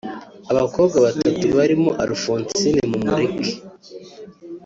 [0.51, 3.51] Abakobwa batatu barimo Alphonsine Mumureke